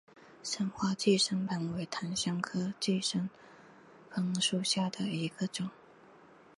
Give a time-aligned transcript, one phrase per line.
[0.41, 3.29] 伞花寄生藤为檀香科寄生
[4.09, 5.69] 藤属下的一个种。